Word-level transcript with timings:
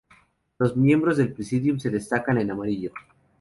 Los 0.57 0.75
miembros 0.75 1.17
del 1.17 1.31
Presidium 1.31 1.77
se 1.79 1.91
destacan 1.91 2.39
en 2.39 2.49
amarillo. 2.49 2.91